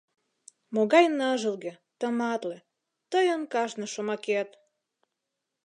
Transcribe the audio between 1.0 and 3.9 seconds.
ныжылге, тыматле, Тыйын кажне